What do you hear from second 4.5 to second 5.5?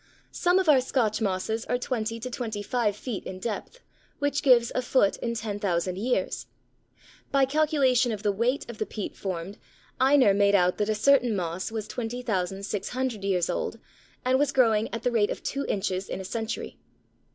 a foot in